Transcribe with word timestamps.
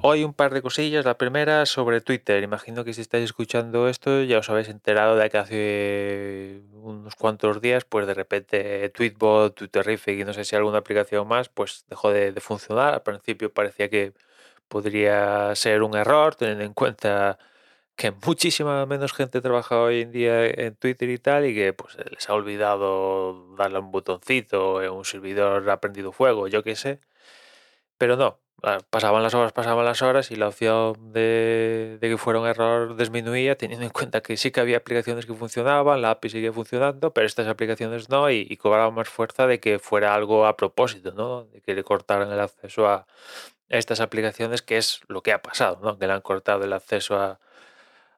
Hoy 0.00 0.22
un 0.22 0.32
par 0.32 0.54
de 0.54 0.62
cosillas. 0.62 1.04
La 1.04 1.18
primera 1.18 1.66
sobre 1.66 2.00
Twitter. 2.00 2.42
Imagino 2.44 2.84
que 2.84 2.94
si 2.94 3.00
estáis 3.00 3.24
escuchando 3.24 3.88
esto 3.88 4.22
ya 4.22 4.38
os 4.38 4.48
habéis 4.48 4.68
enterado 4.68 5.16
de 5.16 5.28
que 5.28 5.38
hace 5.38 6.62
unos 6.72 7.16
cuantos 7.16 7.60
días, 7.60 7.84
pues 7.84 8.06
de 8.06 8.14
repente 8.14 8.88
Tweetbot, 8.90 9.56
Twitterific 9.56 10.20
y 10.20 10.24
no 10.24 10.32
sé 10.32 10.44
si 10.44 10.54
alguna 10.54 10.78
aplicación 10.78 11.26
más, 11.26 11.48
pues 11.48 11.84
dejó 11.88 12.12
de, 12.12 12.32
funcionar. 12.40 12.94
Al 12.94 13.02
principio 13.02 13.52
parecía 13.52 13.88
que 13.88 14.12
podría 14.68 15.54
ser 15.56 15.82
un 15.82 15.96
error, 15.96 16.36
teniendo 16.36 16.64
en 16.64 16.74
cuenta 16.74 17.38
que 17.96 18.12
muchísima 18.12 18.86
menos 18.86 19.12
gente 19.12 19.40
trabaja 19.40 19.80
hoy 19.80 20.02
en 20.02 20.12
día 20.12 20.46
en 20.46 20.76
Twitter 20.76 21.10
y 21.10 21.18
tal, 21.18 21.46
y 21.46 21.54
que 21.54 21.72
pues 21.72 21.96
les 22.10 22.28
ha 22.30 22.34
olvidado 22.34 23.56
darle 23.56 23.80
un 23.80 23.90
botoncito 23.92 24.82
en 24.82 24.92
un 24.92 25.04
servidor 25.04 25.68
ha 25.70 25.80
prendido 25.80 26.12
fuego, 26.12 26.48
yo 26.48 26.62
qué 26.64 26.76
sé. 26.76 27.00
Pero 27.98 28.16
no, 28.16 28.40
ah, 28.62 28.78
pasaban 28.90 29.22
las 29.22 29.34
horas, 29.34 29.52
pasaban 29.52 29.84
las 29.84 30.02
horas 30.02 30.30
y 30.30 30.36
la 30.36 30.48
opción 30.48 31.12
de, 31.12 31.98
que 32.00 32.16
fuera 32.18 32.40
un 32.40 32.46
error 32.46 32.96
disminuía, 32.96 33.56
teniendo 33.56 33.84
en 33.86 33.92
cuenta 33.92 34.20
que 34.20 34.36
sí 34.36 34.50
que 34.50 34.60
había 34.60 34.78
aplicaciones 34.78 35.26
que 35.26 35.34
funcionaban, 35.34 36.02
la 36.02 36.10
API 36.12 36.30
sigue 36.30 36.52
funcionando, 36.52 37.12
pero 37.12 37.26
estas 37.26 37.46
aplicaciones 37.48 38.08
no, 38.08 38.30
y, 38.30 38.46
y 38.48 38.56
cobraban 38.56 38.94
más 38.94 39.08
fuerza 39.08 39.46
de 39.46 39.60
que 39.60 39.78
fuera 39.78 40.14
algo 40.14 40.46
a 40.46 40.56
propósito, 40.56 41.12
¿no? 41.12 41.44
De 41.44 41.60
que 41.60 41.74
le 41.74 41.84
cortaran 41.84 42.32
el 42.32 42.40
acceso 42.40 42.88
a 42.88 43.06
estas 43.68 44.00
aplicaciones, 44.00 44.62
que 44.62 44.78
es 44.78 45.00
lo 45.08 45.22
que 45.22 45.32
ha 45.32 45.42
pasado, 45.42 45.78
¿no? 45.82 45.98
Que 45.98 46.06
le 46.06 46.12
han 46.14 46.22
cortado 46.22 46.64
el 46.64 46.72
acceso 46.72 47.16
a, 47.18 47.40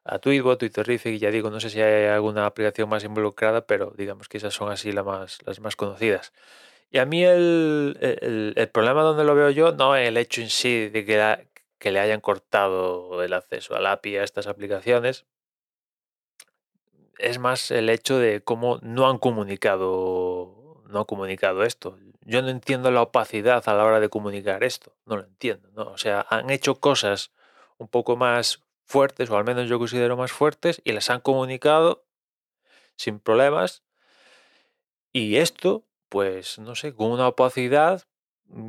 a 0.03 0.19
Tweetbot, 0.19 0.59
Twitterific, 0.59 1.19
ya 1.19 1.31
digo, 1.31 1.49
no 1.49 1.59
sé 1.59 1.69
si 1.69 1.81
hay 1.81 2.05
alguna 2.07 2.45
aplicación 2.45 2.89
más 2.89 3.03
involucrada, 3.03 3.65
pero 3.65 3.93
digamos 3.97 4.27
que 4.29 4.37
esas 4.37 4.53
son 4.53 4.71
así 4.71 4.91
las 4.91 5.05
más, 5.05 5.39
las 5.45 5.59
más 5.59 5.75
conocidas. 5.75 6.33
Y 6.91 6.99
a 6.99 7.05
mí 7.05 7.23
el, 7.23 7.97
el, 8.01 8.53
el 8.55 8.69
problema 8.69 9.01
donde 9.01 9.23
lo 9.23 9.33
veo 9.33 9.49
yo 9.49 9.71
no 9.71 9.95
es 9.95 10.07
el 10.07 10.17
hecho 10.17 10.41
en 10.41 10.49
sí 10.49 10.89
de 10.89 11.05
que, 11.05 11.47
que 11.79 11.91
le 11.91 11.99
hayan 11.99 12.19
cortado 12.19 13.23
el 13.23 13.33
acceso 13.33 13.75
al 13.75 13.87
API 13.87 14.17
a 14.17 14.23
estas 14.23 14.47
aplicaciones, 14.47 15.25
es 17.17 17.39
más 17.39 17.71
el 17.71 17.89
hecho 17.89 18.17
de 18.17 18.43
cómo 18.43 18.79
no 18.81 19.09
han 19.09 19.19
comunicado, 19.19 20.83
no 20.87 20.99
han 20.99 21.05
comunicado 21.05 21.63
esto. 21.63 21.97
Yo 22.21 22.41
no 22.41 22.49
entiendo 22.49 22.91
la 22.91 23.03
opacidad 23.03 23.63
a 23.67 23.73
la 23.73 23.83
hora 23.85 23.99
de 23.99 24.09
comunicar 24.09 24.63
esto, 24.63 24.95
no 25.05 25.17
lo 25.17 25.23
entiendo, 25.23 25.69
¿no? 25.73 25.83
O 25.83 25.97
sea, 25.97 26.25
han 26.29 26.49
hecho 26.49 26.75
cosas 26.75 27.31
un 27.77 27.87
poco 27.87 28.15
más 28.15 28.63
fuertes, 28.85 29.29
o 29.29 29.37
al 29.37 29.45
menos 29.45 29.69
yo 29.69 29.79
considero 29.79 30.17
más 30.17 30.31
fuertes, 30.31 30.81
y 30.83 30.91
las 30.91 31.09
han 31.09 31.21
comunicado 31.21 32.03
sin 32.95 33.19
problemas. 33.19 33.83
Y 35.13 35.37
esto, 35.37 35.83
pues, 36.11 36.59
no 36.59 36.75
sé, 36.75 36.93
con 36.95 37.11
una 37.11 37.29
opacidad 37.29 38.03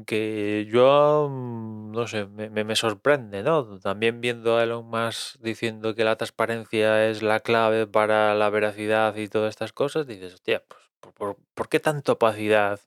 que 0.07 0.67
yo, 0.71 1.29
mm, 1.31 1.93
no 1.93 2.07
sé, 2.09 2.27
me, 2.27 2.49
me- 2.51 2.77
sorprende, 2.77 3.43
¿no? 3.43 3.81
También 3.81 4.21
viendo 4.23 4.57
a 4.59 4.63
Elon 4.65 4.87
Musk 4.89 5.41
diciendo 5.41 5.95
que 5.97 6.05
la 6.05 6.17
transparencia 6.17 7.09
es 7.11 7.23
la 7.23 7.41
clave 7.41 7.87
para 7.89 8.35
la 8.37 8.51
veracidad 8.51 9.17
y 9.17 9.29
todas 9.29 9.51
estas 9.51 9.73
cosas, 9.73 10.07
dices, 10.07 10.35
hostia, 10.35 10.65
pues, 10.69 10.83
¿por, 11.01 11.15
por- 11.15 11.37
por 11.55 11.69
qué 11.71 11.81
tanta 11.81 12.13
opacidad? 12.13 12.81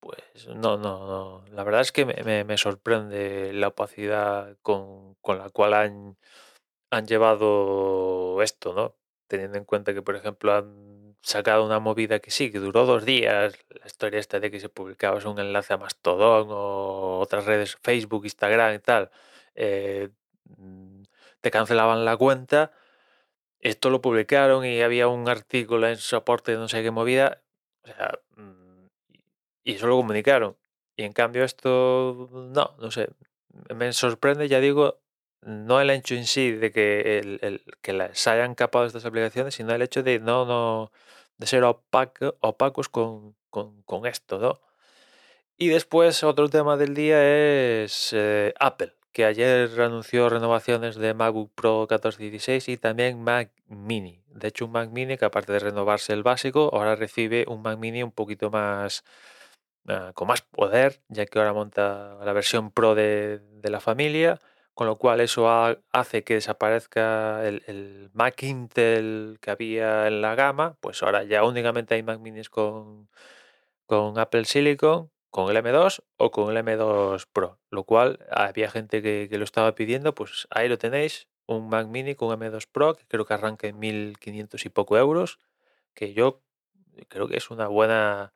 Pues 0.00 0.46
no, 0.48 0.76
no, 0.78 1.06
no. 1.06 1.44
La 1.52 1.64
verdad 1.64 1.80
es 1.80 1.92
que 1.92 2.04
me, 2.04 2.14
me- 2.24 2.44
me 2.44 2.58
sorprende 2.58 3.52
la 3.52 3.68
opacidad 3.68 4.56
con, 4.62 5.14
con 5.22 5.38
la 5.38 5.50
cual 5.50 5.74
han, 5.74 6.16
han 6.90 7.06
llevado 7.06 8.42
esto, 8.42 8.74
¿no? 8.74 8.96
Teniendo 9.28 9.58
en 9.58 9.64
cuenta 9.64 9.94
que, 9.94 10.02
por 10.02 10.16
ejemplo, 10.16 10.54
han 10.54 10.95
sacado 11.22 11.64
una 11.64 11.80
movida 11.80 12.20
que 12.20 12.30
sí, 12.30 12.50
que 12.52 12.58
duró 12.58 12.86
dos 12.86 13.04
días, 13.04 13.58
la 13.68 13.86
historia 13.86 14.20
esta 14.20 14.40
de 14.40 14.50
que 14.50 14.60
se 14.60 14.68
publicaba 14.68 15.18
un 15.28 15.38
enlace 15.38 15.74
a 15.74 15.78
Mastodon 15.78 16.48
o 16.50 17.18
otras 17.20 17.44
redes, 17.46 17.76
Facebook, 17.82 18.24
Instagram 18.24 18.74
y 18.74 18.78
tal, 18.78 19.10
eh, 19.54 20.10
mm, 20.58 21.02
te 21.40 21.50
cancelaban 21.50 22.04
la 22.04 22.16
cuenta. 22.16 22.72
Esto 23.60 23.90
lo 23.90 24.00
publicaron 24.00 24.64
y 24.64 24.82
había 24.82 25.08
un 25.08 25.28
artículo 25.28 25.88
en 25.88 25.96
soporte 25.96 26.52
de 26.52 26.58
no 26.58 26.68
sé 26.68 26.82
qué 26.82 26.90
movida. 26.90 27.42
O 27.84 27.88
sea, 27.88 28.20
mm, 28.36 28.86
y 29.64 29.74
eso 29.74 29.86
lo 29.88 29.96
comunicaron. 29.96 30.56
Y 30.96 31.04
en 31.04 31.12
cambio 31.12 31.44
esto, 31.44 32.28
no, 32.32 32.76
no 32.78 32.90
sé. 32.90 33.08
Me 33.74 33.92
sorprende, 33.92 34.48
ya 34.48 34.60
digo, 34.60 35.00
no 35.42 35.80
el 35.80 35.90
hecho 35.90 36.14
en 36.14 36.26
sí 36.26 36.52
de 36.52 36.72
que, 36.72 37.18
el, 37.18 37.38
el- 37.42 37.64
que 37.82 37.92
hayan 37.92 38.54
capado 38.54 38.86
estas 38.86 39.04
aplicaciones, 39.04 39.54
sino 39.54 39.74
el 39.74 39.82
hecho 39.82 40.02
de 40.02 40.18
no, 40.20 40.44
no, 40.46 40.92
de 41.38 41.46
ser 41.46 41.64
opaco- 41.64 42.36
opacos 42.40 42.88
con, 42.88 43.36
con, 43.50 43.82
con 43.82 44.06
esto, 44.06 44.38
¿no? 44.38 44.60
Y 45.58 45.68
después 45.68 46.22
otro 46.24 46.48
tema 46.48 46.76
del 46.76 46.94
día 46.94 47.18
es 47.84 48.10
eh, 48.12 48.52
Apple, 48.60 48.92
que 49.12 49.24
ayer 49.24 49.70
anunció 49.80 50.28
renovaciones 50.28 50.96
de 50.96 51.14
MacBook 51.14 51.50
Pro 51.54 51.86
14 51.88 52.24
y 52.24 52.30
16 52.30 52.68
y 52.68 52.76
también 52.76 53.22
Mac 53.22 53.50
Mini. 53.68 54.22
De 54.28 54.48
hecho, 54.48 54.66
un 54.66 54.72
Mac 54.72 54.90
Mini 54.90 55.16
que 55.16 55.24
aparte 55.24 55.52
de 55.52 55.58
renovarse 55.60 56.12
el 56.12 56.22
básico, 56.22 56.70
ahora 56.74 56.94
recibe 56.96 57.44
un 57.48 57.62
Mac 57.62 57.78
Mini 57.78 58.02
un 58.02 58.12
poquito 58.12 58.50
más 58.50 59.02
ah, 59.88 60.12
con 60.14 60.28
más 60.28 60.42
poder, 60.42 61.00
ya 61.08 61.26
que 61.26 61.38
ahora 61.38 61.52
monta 61.54 62.16
la 62.24 62.32
versión 62.32 62.70
Pro 62.70 62.94
de, 62.94 63.40
de 63.40 63.70
la 63.70 63.80
familia, 63.80 64.38
con 64.76 64.86
lo 64.88 64.98
cual 64.98 65.20
eso 65.22 65.50
ha- 65.50 65.78
hace 65.92 66.24
que 66.24 66.34
desaparezca 66.36 67.46
el, 67.48 67.64
el 67.66 68.10
Mac 68.14 68.42
Intel 68.44 69.38
que 69.40 69.50
había 69.50 70.06
en 70.08 70.22
la 70.22 70.36
gama, 70.36 70.76
pues 70.80 71.02
ahora 71.02 71.24
ya 71.24 71.44
únicamente 71.44 71.94
hay 71.96 72.04
Mac 72.04 72.20
Minis 72.20 72.50
con, 72.50 73.08
con 73.86 74.18
Apple 74.18 74.44
Silicon, 74.44 75.10
con 75.30 75.50
el 75.50 75.56
M2 75.58 76.02
o 76.18 76.30
con 76.30 76.50
el 76.50 76.58
M2 76.58 77.26
Pro, 77.26 77.58
lo 77.70 77.84
cual 77.84 78.18
había 78.30 78.70
gente 78.70 79.02
que, 79.02 79.28
que 79.30 79.38
lo 79.38 79.44
estaba 79.44 79.74
pidiendo, 79.74 80.14
pues 80.14 80.46
ahí 80.50 80.68
lo 80.68 80.78
tenéis, 80.78 81.28
un 81.46 81.68
Mac 81.70 81.86
Mini 81.88 82.14
con 82.14 82.32
M2 82.32 82.66
Pro, 82.66 82.94
que 82.94 83.06
creo 83.06 83.24
que 83.26 83.34
arranca 83.34 83.66
en 83.68 83.78
1500 83.78 84.64
y 84.66 84.68
poco 84.70 84.98
euros, 84.98 85.38
que 85.94 86.14
yo 86.14 86.42
creo 87.08 87.28
que 87.28 87.36
es 87.38 87.50
una 87.50 87.68
buena 87.68 88.32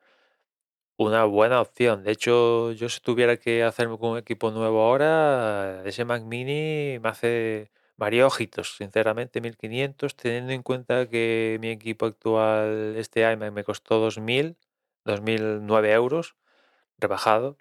una 1.05 1.25
buena 1.25 1.61
opción. 1.61 2.03
De 2.03 2.11
hecho, 2.11 2.71
yo 2.73 2.89
si 2.89 2.99
tuviera 3.01 3.37
que 3.37 3.63
hacerme 3.63 3.97
con 3.97 4.11
un 4.11 4.17
equipo 4.17 4.51
nuevo 4.51 4.81
ahora, 4.83 5.83
ese 5.85 6.05
Mac 6.05 6.23
Mini 6.23 6.99
me 6.99 7.09
hace 7.09 7.71
haría 7.99 8.25
ojitos, 8.25 8.75
sinceramente, 8.77 9.41
1500, 9.41 10.15
teniendo 10.15 10.53
en 10.53 10.63
cuenta 10.63 11.07
que 11.07 11.57
mi 11.61 11.69
equipo 11.69 12.07
actual, 12.07 12.95
este 12.97 13.21
iMac, 13.31 13.51
me 13.53 13.63
costó 13.63 13.99
2000, 13.99 14.57
2009 15.05 15.91
euros, 15.93 16.35
rebajado, 16.97 17.57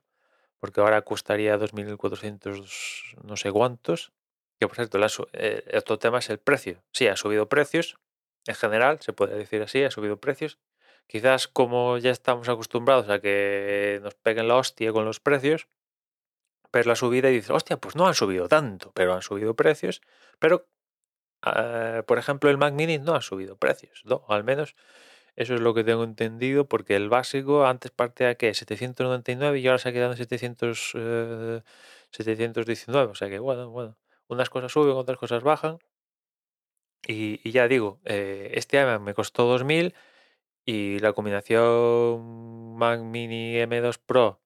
porque 0.60 0.80
ahora 0.80 1.02
costaría 1.02 1.56
2400 1.58 3.14
no 3.24 3.36
sé 3.36 3.52
cuántos. 3.52 4.12
Que 4.60 4.68
por 4.68 4.76
cierto, 4.76 4.98
eh, 5.32 5.64
otro 5.76 5.98
tema 5.98 6.18
es 6.18 6.30
el 6.30 6.38
precio. 6.38 6.82
Sí, 6.92 7.08
ha 7.08 7.16
subido 7.16 7.48
precios, 7.48 7.98
en 8.46 8.54
general, 8.54 9.00
se 9.00 9.12
puede 9.12 9.36
decir 9.36 9.62
así, 9.62 9.82
ha 9.84 9.90
subido 9.90 10.18
precios. 10.20 10.58
Quizás 11.10 11.48
como 11.48 11.98
ya 11.98 12.12
estamos 12.12 12.48
acostumbrados 12.48 13.08
a 13.08 13.20
que 13.20 13.98
nos 14.00 14.14
peguen 14.14 14.46
la 14.46 14.54
hostia 14.54 14.92
con 14.92 15.04
los 15.04 15.18
precios, 15.18 15.66
pero 16.70 16.88
la 16.88 16.94
subida 16.94 17.30
y 17.30 17.34
dices, 17.34 17.50
hostia, 17.50 17.78
pues 17.78 17.96
no 17.96 18.06
han 18.06 18.14
subido 18.14 18.46
tanto, 18.46 18.92
pero 18.94 19.14
han 19.14 19.22
subido 19.22 19.56
precios. 19.56 20.02
Pero, 20.38 20.68
ah, 21.42 22.04
por 22.06 22.18
ejemplo, 22.18 22.48
el 22.48 22.58
Mac 22.58 22.74
Mini 22.74 22.98
no 22.98 23.16
ha 23.16 23.22
subido 23.22 23.56
precios, 23.56 24.02
¿no? 24.04 24.24
Al 24.28 24.44
menos 24.44 24.76
eso 25.34 25.54
es 25.56 25.60
lo 25.60 25.74
que 25.74 25.82
tengo 25.82 26.04
entendido, 26.04 26.66
porque 26.68 26.94
el 26.94 27.08
básico 27.08 27.66
antes 27.66 27.90
partía 27.90 28.28
a 28.30 28.34
qué, 28.36 28.54
799 28.54 29.58
y 29.58 29.66
ahora 29.66 29.78
se 29.78 29.88
ha 29.88 29.92
quedado 29.92 30.12
en 30.12 30.18
700, 30.18 30.92
eh, 30.94 31.62
719. 32.12 33.10
O 33.10 33.14
sea 33.16 33.28
que, 33.28 33.40
bueno, 33.40 33.68
bueno, 33.70 33.98
unas 34.28 34.48
cosas 34.48 34.70
suben, 34.70 34.96
otras 34.96 35.18
cosas 35.18 35.42
bajan. 35.42 35.80
Y, 37.06 37.50
ya 37.50 37.66
digo, 37.66 38.00
eh, 38.04 38.52
este 38.54 38.80
iMac 38.80 39.00
me 39.00 39.14
costó 39.14 39.44
2000 39.46 39.94
y 40.64 40.98
la 41.00 41.12
combinación 41.12 42.76
Mac 42.76 43.00
Mini 43.00 43.54
M2 43.56 43.98
Pro 43.98 44.40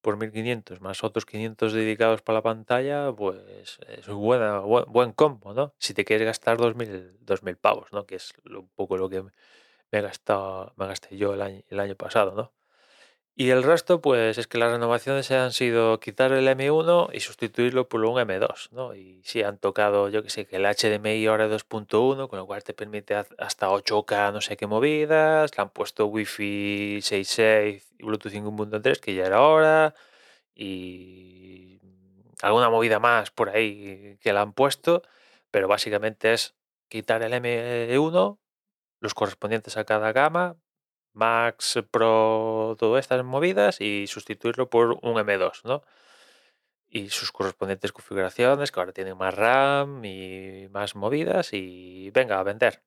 por 0.00 0.16
1500 0.16 0.80
más 0.80 1.02
otros 1.04 1.26
500 1.26 1.72
dedicados 1.72 2.22
para 2.22 2.38
la 2.38 2.42
pantalla, 2.42 3.12
pues 3.12 3.78
es 3.88 4.06
un 4.08 4.20
buena, 4.20 4.60
buen, 4.60 4.84
buen 4.86 5.12
combo, 5.12 5.52
¿no? 5.52 5.74
Si 5.78 5.94
te 5.94 6.04
quieres 6.04 6.26
gastar 6.26 6.58
2000, 6.58 7.18
2000 7.20 7.56
pavos, 7.56 7.92
¿no? 7.92 8.06
Que 8.06 8.16
es 8.16 8.32
un 8.44 8.68
poco 8.76 8.96
lo 8.96 9.08
que 9.08 9.22
me 9.22 9.32
he 9.92 10.00
gastado, 10.02 10.72
me 10.76 10.86
gasté 10.86 11.16
yo 11.16 11.34
el 11.34 11.42
año, 11.42 11.62
el 11.68 11.80
año 11.80 11.96
pasado, 11.96 12.34
¿no? 12.36 12.55
Y 13.38 13.50
el 13.50 13.62
resto, 13.62 14.00
pues 14.00 14.38
es 14.38 14.46
que 14.46 14.56
las 14.56 14.72
renovaciones 14.72 15.30
han 15.30 15.52
sido 15.52 16.00
quitar 16.00 16.32
el 16.32 16.48
M1 16.48 17.10
y 17.12 17.20
sustituirlo 17.20 17.86
por 17.86 18.02
un 18.02 18.16
M2, 18.16 18.70
¿no? 18.72 18.94
Y 18.94 19.20
sí, 19.24 19.42
han 19.42 19.58
tocado, 19.58 20.08
yo 20.08 20.22
que 20.22 20.30
sé, 20.30 20.46
que 20.46 20.56
el 20.56 20.64
HDMI 20.64 21.26
ahora 21.26 21.44
es 21.44 21.50
2.1, 21.50 22.28
con 22.28 22.38
lo 22.38 22.46
cual 22.46 22.64
te 22.64 22.72
permite 22.72 23.14
hasta 23.14 23.68
8K, 23.68 24.32
no 24.32 24.40
sé 24.40 24.56
qué 24.56 24.66
movidas. 24.66 25.50
Le 25.54 25.62
han 25.62 25.68
puesto 25.68 26.06
Wi-Fi 26.06 27.00
6.6 27.02 27.82
y 27.98 28.04
Bluetooth 28.04 28.32
5.3, 28.32 29.00
que 29.00 29.14
ya 29.14 29.26
era 29.26 29.42
hora. 29.42 29.94
Y 30.54 31.78
alguna 32.40 32.70
movida 32.70 33.00
más 33.00 33.30
por 33.30 33.50
ahí 33.50 34.16
que 34.22 34.32
le 34.32 34.38
han 34.38 34.54
puesto, 34.54 35.02
pero 35.50 35.68
básicamente 35.68 36.32
es 36.32 36.54
quitar 36.88 37.22
el 37.22 37.34
M1, 37.34 38.38
los 39.00 39.14
correspondientes 39.14 39.76
a 39.76 39.84
cada 39.84 40.12
gama, 40.12 40.56
Max, 41.16 41.80
Pro, 41.90 42.76
todas 42.78 43.04
estas 43.04 43.24
movidas 43.24 43.80
y 43.80 44.06
sustituirlo 44.06 44.70
por 44.70 44.98
un 45.02 45.16
M2, 45.16 45.64
¿no? 45.64 45.82
y 46.88 47.10
sus 47.10 47.32
correspondientes 47.32 47.92
configuraciones, 47.92 48.72
que 48.72 48.80
ahora 48.80 48.92
tienen 48.92 49.16
más 49.18 49.34
RAM 49.34 50.04
y 50.04 50.68
más 50.70 50.94
movidas 50.96 51.52
y 51.52 52.10
venga 52.10 52.38
a 52.38 52.42
vender. 52.42 52.82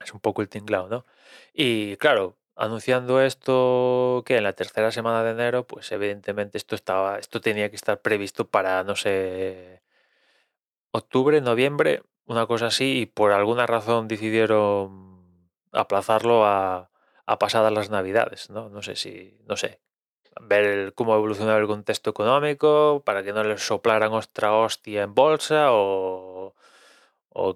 Es 0.00 0.12
un 0.12 0.20
poco 0.20 0.42
el 0.42 0.48
tinglado, 0.48 0.88
¿no? 0.88 1.06
Y 1.54 1.96
claro, 1.96 2.36
anunciando 2.54 3.20
esto 3.22 4.22
que 4.26 4.36
en 4.36 4.44
la 4.44 4.52
tercera 4.52 4.90
semana 4.90 5.22
de 5.22 5.30
enero, 5.32 5.66
pues 5.66 5.90
evidentemente 5.92 6.58
esto 6.58 6.74
estaba, 6.74 7.18
esto 7.18 7.40
tenía 7.40 7.70
que 7.70 7.76
estar 7.76 8.00
previsto 8.02 8.48
para, 8.48 8.82
no 8.84 8.94
sé, 8.96 9.82
octubre, 10.90 11.40
noviembre, 11.40 12.02
una 12.26 12.46
cosa 12.46 12.66
así, 12.66 13.00
y 13.00 13.06
por 13.06 13.32
alguna 13.32 13.66
razón 13.66 14.08
decidieron 14.08 15.15
aplazarlo 15.72 16.44
a, 16.46 16.90
a 17.26 17.38
pasadas 17.38 17.72
las 17.72 17.90
navidades, 17.90 18.50
¿no? 18.50 18.68
No 18.68 18.82
sé 18.82 18.96
si, 18.96 19.38
no 19.46 19.56
sé, 19.56 19.80
ver 20.40 20.94
cómo 20.94 21.14
evolucionaba 21.14 21.58
el 21.58 21.66
contexto 21.66 22.10
económico 22.10 23.02
para 23.04 23.22
que 23.22 23.32
no 23.32 23.42
les 23.44 23.62
soplaran 23.62 24.12
otra 24.12 24.52
hostia 24.54 25.02
en 25.02 25.14
bolsa 25.14 25.68
o, 25.70 26.54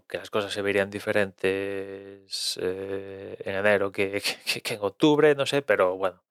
que 0.09 0.19
las 0.19 0.31
cosas 0.31 0.53
se 0.53 0.62
verían 0.62 0.91
diferentes 0.91 2.59
eh, 2.61 3.37
en 3.45 3.55
enero 3.55 3.91
que, 3.93 4.23
que, 4.62 4.75
en 4.75 4.81
octubre, 4.83 5.35
no 5.35 5.47
sé, 5.47 5.62
pero 5.62 5.97
bueno, 5.97 6.23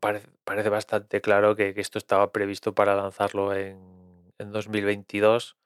parece, 0.00 0.28
parece, 0.44 0.68
bastante 0.68 1.20
claro 1.20 1.56
que, 1.56 1.74
que, 1.74 1.80
esto 1.80 1.98
estaba 1.98 2.32
previsto 2.32 2.74
para 2.74 2.96
lanzarlo 2.96 3.54
en, 3.54 4.32
en 4.38 4.52
2022 4.52 5.56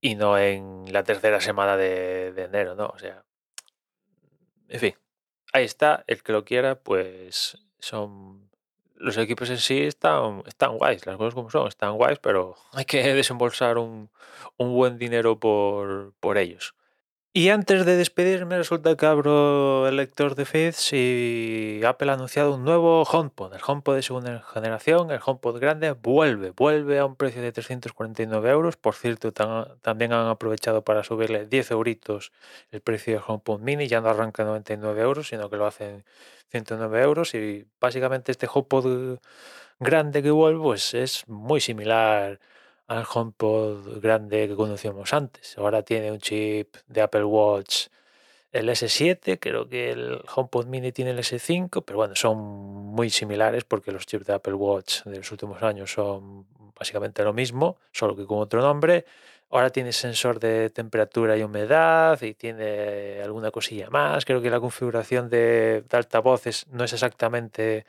y 0.00 0.14
no 0.14 0.38
en 0.38 0.92
la 0.92 1.02
tercera 1.02 1.40
semana 1.40 1.76
de, 1.76 2.28
enero, 2.36 2.74
¿no? 2.74 2.86
O 2.86 2.98
sea, 2.98 3.24
en 4.68 4.80
fin, 4.80 4.94
ahí 5.52 5.64
está, 5.64 6.04
el 6.06 6.22
que 6.22 6.32
lo 6.32 6.44
quiera, 6.44 6.76
pues 6.80 7.58
son 7.78 8.48
los 8.94 9.16
equipos 9.16 9.50
en 9.50 9.58
sí 9.58 9.82
están, 9.82 10.42
están 10.46 10.76
guays, 10.76 11.06
las 11.06 11.16
cosas 11.16 11.34
como 11.34 11.50
son, 11.50 11.68
están 11.68 11.96
guays, 11.96 12.18
pero 12.18 12.56
hay 12.72 12.84
que 12.84 13.14
desembolsar 13.14 13.78
un, 13.78 14.10
un 14.56 14.74
buen 14.74 14.98
dinero 14.98 15.38
por, 15.38 16.14
por 16.20 16.38
ellos. 16.38 16.74
Y 17.34 17.50
antes 17.50 17.84
de 17.84 17.96
despedirme, 17.96 18.56
resulta 18.56 18.96
que 18.96 19.06
abro 19.06 19.86
el 19.86 19.96
lector 19.96 20.34
de 20.34 20.44
feeds 20.46 20.92
y 20.92 21.80
Apple 21.84 22.10
ha 22.10 22.14
anunciado 22.14 22.54
un 22.54 22.64
nuevo 22.64 23.02
HomePod. 23.02 23.54
El 23.54 23.60
HomePod 23.64 23.94
de 23.96 24.02
segunda 24.02 24.42
generación, 24.52 25.10
el 25.10 25.20
HomePod 25.24 25.60
grande, 25.60 25.92
vuelve, 25.92 26.50
vuelve 26.50 26.98
a 26.98 27.04
un 27.04 27.16
precio 27.16 27.42
de 27.42 27.52
349 27.52 28.50
euros. 28.50 28.76
Por 28.76 28.94
cierto, 28.94 29.30
también 29.32 30.12
han 30.14 30.26
aprovechado 30.26 30.82
para 30.82 31.04
subirle 31.04 31.46
10 31.46 31.70
euritos 31.72 32.32
el 32.70 32.80
precio 32.80 33.12
del 33.14 33.22
HomePod 33.24 33.60
mini. 33.60 33.86
Ya 33.86 34.00
no 34.00 34.08
arranca 34.08 34.42
99 34.44 35.00
euros, 35.00 35.28
sino 35.28 35.50
que 35.50 35.56
lo 35.58 35.66
hacen 35.66 36.04
109 36.48 37.02
euros. 37.02 37.34
Y 37.34 37.66
básicamente 37.78 38.32
este 38.32 38.48
HomePod 38.52 39.18
grande 39.78 40.22
que 40.22 40.30
vuelve 40.30 40.60
pues 40.60 40.94
es 40.94 41.28
muy 41.28 41.60
similar 41.60 42.40
al 42.88 43.04
HomePod 43.12 44.00
grande 44.00 44.48
que 44.48 44.56
conocíamos 44.56 45.12
antes. 45.12 45.56
Ahora 45.58 45.82
tiene 45.82 46.10
un 46.10 46.18
chip 46.18 46.76
de 46.88 47.02
Apple 47.02 47.24
Watch, 47.24 47.86
el 48.50 48.68
S7, 48.70 49.38
creo 49.38 49.68
que 49.68 49.90
el 49.90 50.22
HomePod 50.34 50.66
mini 50.66 50.90
tiene 50.90 51.10
el 51.10 51.18
S5, 51.18 51.82
pero 51.84 51.98
bueno, 51.98 52.16
son 52.16 52.38
muy 52.38 53.10
similares 53.10 53.64
porque 53.64 53.92
los 53.92 54.06
chips 54.06 54.26
de 54.26 54.32
Apple 54.32 54.54
Watch 54.54 55.04
de 55.04 55.18
los 55.18 55.30
últimos 55.30 55.62
años 55.62 55.92
son 55.92 56.46
básicamente 56.78 57.22
lo 57.22 57.32
mismo, 57.34 57.76
solo 57.92 58.16
que 58.16 58.24
con 58.24 58.38
otro 58.38 58.62
nombre. 58.62 59.04
Ahora 59.50 59.70
tiene 59.70 59.92
sensor 59.92 60.40
de 60.40 60.70
temperatura 60.70 61.36
y 61.36 61.42
humedad 61.42 62.20
y 62.22 62.34
tiene 62.34 63.20
alguna 63.22 63.50
cosilla 63.50 63.88
más. 63.90 64.24
Creo 64.24 64.42
que 64.42 64.50
la 64.50 64.60
configuración 64.60 65.30
de, 65.30 65.84
altavoces 65.90 66.66
no 66.68 66.84
es 66.84 66.92
exactamente 66.92 67.86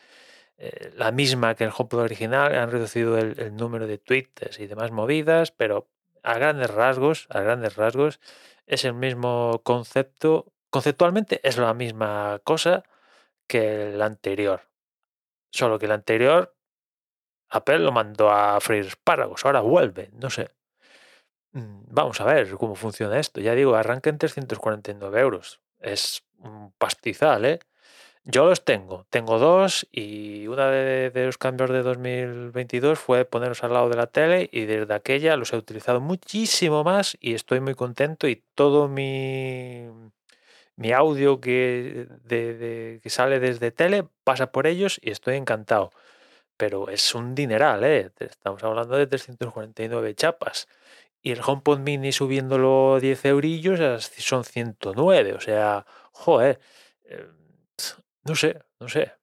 eh, 0.59 0.91
la 0.97 1.11
misma 1.11 1.55
que 1.55 1.63
el 1.63 1.71
HomePod 1.75 1.99
original, 1.99 2.53
han 2.53 2.69
reducido 2.69 3.17
el, 3.17 3.55
número 3.55 3.87
de 3.87 3.97
tweets 3.97 4.59
y 4.59 4.67
demás 4.67 4.91
movidas, 4.91 5.51
pero 5.51 5.87
a 6.21 6.33
grandes 6.35 6.69
rasgos, 6.69 7.27
a 7.29 7.39
grandes 7.39 7.77
rasgos, 7.77 8.19
es 8.67 8.83
el 8.83 8.93
mismo 8.93 9.61
concepto, 9.63 10.51
conceptualmente 10.69 11.39
es 11.47 11.57
la 11.57 11.73
misma 11.73 12.41
cosa 12.43 12.83
que 13.47 13.93
el 13.93 14.01
anterior, 14.01 14.67
solo 15.49 15.79
que 15.79 15.85
el 15.85 15.93
anterior 15.93 16.55
Apple 17.49 17.79
lo 17.79 17.91
mandó 17.93 18.29
a 18.29 18.59
freír 18.59 18.85
espárragos, 18.85 19.45
ahora 19.45 19.61
vuelve, 19.61 20.09
no 20.13 20.29
sé. 20.29 20.51
Mm, 21.53 21.83
vamos 21.87 22.21
a 22.21 22.25
ver 22.25 22.55
cómo 22.57 22.75
funciona 22.75 23.19
esto. 23.19 23.41
Ya 23.41 23.55
digo, 23.55 23.75
arranca 23.75 24.09
en 24.09 24.17
349 24.19 25.21
euros. 25.21 25.61
Es 25.79 26.23
un 26.39 26.71
pastizal, 26.73 27.45
¿eh? 27.45 27.59
Yo 28.31 28.45
los 28.45 28.63
tengo, 28.63 29.07
tengo 29.09 29.39
dos 29.39 29.87
y 29.91 30.45
una 30.47 30.69
de, 30.69 31.11
los 31.25 31.39
cambios 31.39 31.71
de 31.71 31.81
2022 31.81 32.99
fue 32.99 33.25
ponerlos 33.25 33.63
al 33.63 33.73
lado 33.73 33.89
de 33.89 33.97
la 33.97 34.05
tele 34.05 34.47
y 34.51 34.65
desde 34.65 34.93
aquella 34.93 35.35
los 35.35 35.51
he 35.51 35.57
utilizado 35.57 35.99
muchísimo 35.99 36.83
más 36.83 37.17
y 37.19 37.33
estoy 37.33 37.59
muy 37.59 37.73
contento 37.73 38.27
y 38.27 38.43
todo 38.53 38.87
mi, 38.87 39.87
mi 40.75 40.91
audio 40.91 41.41
que, 41.41 42.05
de, 42.25 42.99
que 43.01 43.09
sale 43.09 43.39
desde 43.39 43.71
tele 43.71 44.05
pasa 44.23 44.51
por 44.51 44.67
ellos 44.67 44.99
y 45.01 45.09
estoy 45.09 45.35
encantado. 45.35 45.89
Pero 46.55 46.89
es 46.89 47.15
un 47.15 47.33
dineral, 47.33 47.83
¿eh? 47.83 48.11
Estamos 48.19 48.63
hablando 48.63 48.95
de 48.95 49.07
349 49.07 50.13
chapas. 50.13 50.67
Y 51.23 51.31
el 51.31 51.41
HomePod 51.43 51.79
mini 51.79 52.11
subiéndolo 52.11 52.99
10 53.01 53.25
eurillos 53.25 53.79
son 54.17 54.43
109. 54.43 55.33
O 55.33 55.39
sea, 55.41 55.85
joder. 56.11 56.59
Eh, 57.05 57.27
no 58.23 58.35
sé, 58.35 58.61
no 58.79 58.87
sé. 58.89 59.13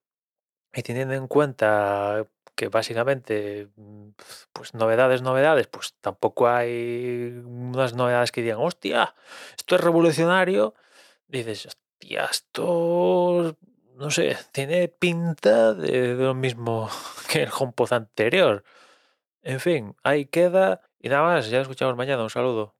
Y 0.74 0.82
teniendo 0.82 1.14
en 1.14 1.28
cuenta 1.28 2.26
que 2.54 2.68
básicamente, 2.68 3.68
mm, 3.76 4.10
pues 4.52 4.74
novedades, 4.74 5.22
novedades, 5.22 5.66
pues 5.68 5.94
tampoco 6.00 6.48
hay 6.48 7.42
unas 7.44 7.94
novedades 7.94 8.32
que 8.32 8.42
digan, 8.42 8.58
hostia, 8.60 9.14
esto 9.56 9.76
es 9.76 9.80
revolucionario. 9.82 10.74
Dices, 11.28 11.66
hostia, 11.66 12.26
esto, 12.30 13.56
no 13.96 14.10
sé, 14.10 14.36
tiene 14.52 14.88
pinta 14.88 15.74
de, 15.74 16.16
de 16.16 16.24
lo 16.24 16.34
mismo 16.34 16.88
que 17.30 17.42
el 17.44 17.50
HomePod 17.56 17.92
anterior. 17.92 18.64
En 19.42 19.60
fin, 19.60 19.96
ahí 20.02 20.26
queda. 20.26 20.80
Y 20.98 21.08
nada 21.08 21.22
más, 21.22 21.48
ya 21.50 21.60
escuchamos 21.60 21.96
mañana. 21.96 22.22
Un 22.22 22.30
saludo. 22.30 22.74